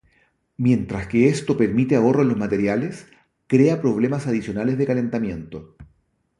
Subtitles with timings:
[0.57, 3.05] Mientras que esto permite ahorro en los materiales,
[3.45, 5.75] crea problemas adicionales de calentamiento.